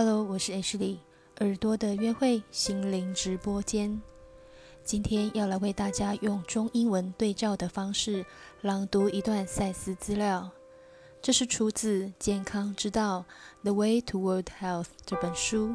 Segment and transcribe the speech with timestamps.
[0.00, 1.00] Hello，我是 H 李，
[1.40, 4.00] 耳朵的约会心灵直播间。
[4.84, 8.24] 今天要来为大家用中英文对照的方式
[8.60, 10.52] 朗读一段赛斯资料。
[11.20, 13.24] 这是出自《健康之道》
[13.64, 15.74] （The Way Toward Health） 这本书。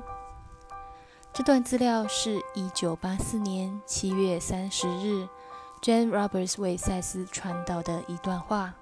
[1.33, 5.27] 这段资料是一九八四年七月三十日
[5.81, 8.73] ，Jane Roberts 为赛斯传导的一段话。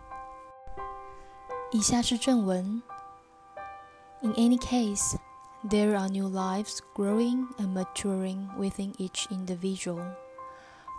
[1.72, 2.84] 以下是正文。
[4.24, 5.16] In any case,
[5.64, 10.06] there are new lives growing and maturing within each individual,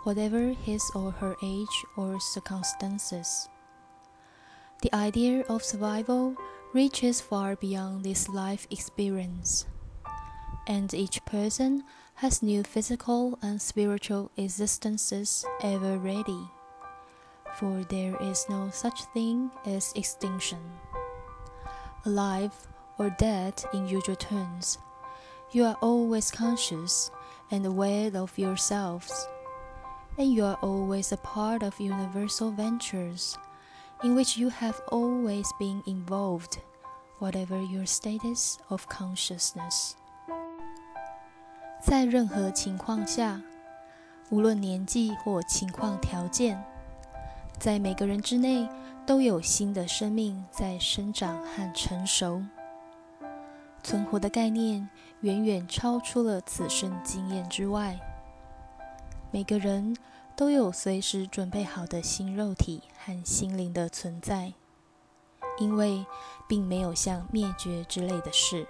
[0.03, 3.49] whatever his or her age or circumstances.
[4.81, 6.35] The idea of survival
[6.73, 9.65] reaches far beyond this life experience,
[10.67, 11.83] and each person
[12.15, 16.49] has new physical and spiritual existences ever ready
[17.55, 20.59] for there is no such thing as extinction.
[22.05, 22.53] Alive
[22.98, 24.78] or dead in usual terms,
[25.52, 27.10] you are always conscious
[27.50, 29.28] and aware of yourselves,
[30.16, 33.36] and you are always a part of universal ventures
[34.02, 36.58] in which you have always been involved,
[37.18, 39.94] whatever your status of consciousness.
[41.80, 43.40] 在任何情况下，
[44.30, 46.62] 无论年纪或情况条件，
[47.58, 48.68] 在每个人之内，
[49.06, 52.42] 都有新的生命在生长和成熟。
[53.83, 54.89] 存活的概念
[55.21, 57.99] 远远超出了此生经验之外。
[59.29, 59.95] 每个人
[60.35, 64.53] 都有随时准备好的新肉体和心灵的存在，
[65.59, 66.05] 因为
[66.47, 68.65] 并没有像灭绝之类的事。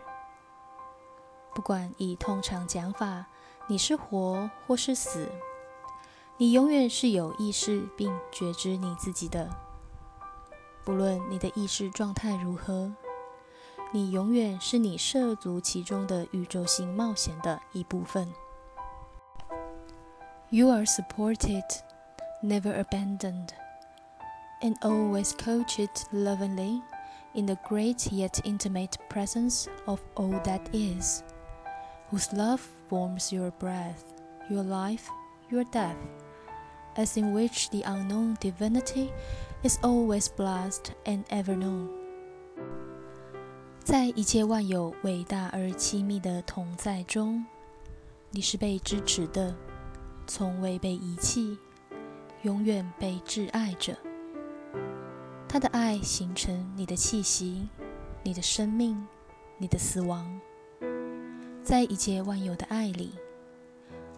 [1.53, 3.27] 不管以通常讲法，
[3.67, 5.29] 你是活或是死。
[6.37, 9.49] 你永远是有意识并觉知你自己的，
[10.83, 12.91] 不论你的意识状态如何，
[13.92, 18.28] 你永远是你涉足其中的宇宙性冒险的一部分。
[20.50, 21.64] You are supported,
[22.42, 23.48] never abandoned,
[24.60, 26.80] and always coached lovingly
[27.34, 31.22] in the great yet intimate presence of all that is,
[32.10, 34.02] whose love forms your breath,
[34.48, 35.08] your life,
[35.50, 35.96] your death
[36.98, 39.12] as in which the unknown divinity
[39.62, 42.01] is always blessed and ever known。
[43.83, 47.45] 在一切万有伟大而亲密的同在中，
[48.31, 49.53] 你是被支持的，
[50.25, 51.57] 从未被遗弃，
[52.43, 53.97] 永远被挚爱着。
[55.49, 57.67] 他的爱形成你的气息，
[58.23, 59.05] 你的生命，
[59.57, 60.39] 你的死亡。
[61.61, 63.11] 在一切万有的爱里，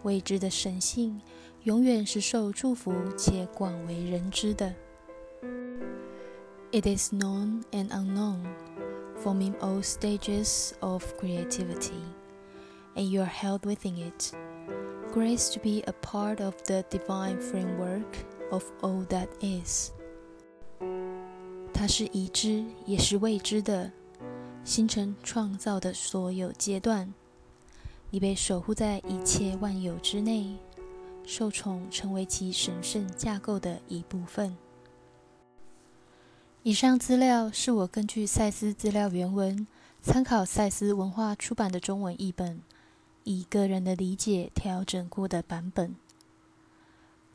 [0.04, 1.20] 未知的神性。
[1.64, 4.72] 永远是受祝福且广为人知的。
[6.70, 8.44] It is known and unknown,
[9.25, 12.01] forming all stages of creativity,
[12.95, 14.31] and you are held within it,
[15.13, 18.05] graced to be a part of the divine framework
[18.51, 19.91] of all that is.
[21.73, 23.91] 它是已知也是未知的，
[24.63, 27.13] 形成创造的所有阶段。
[28.09, 30.57] 你被守护在一切万有之内。
[31.23, 34.57] 受宠成为其神圣架构的一部分。
[36.66, 39.68] 以上资料是我根据赛斯资料原文，
[40.02, 42.60] 参考赛斯文化出版的中文译本，
[43.22, 45.94] 以个人的理解调整过的版本。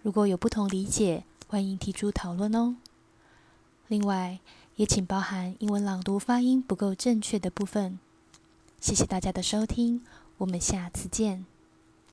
[0.01, 2.75] 如果有不同理解，欢迎提出讨论哦。
[3.87, 4.41] 另外，
[4.75, 7.99] 也请包含英文朗读发音不够正确的部分。
[8.81, 10.03] 谢谢大家的收听，
[10.39, 11.45] 我们下次见。